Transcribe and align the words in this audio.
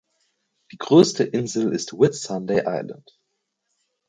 Die 0.71 0.79
größte 0.79 1.23
Insel 1.25 1.71
ist 1.73 1.93
Whitsunday 1.93 2.63
Island. 2.65 3.19